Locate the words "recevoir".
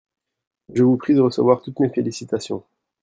1.21-1.61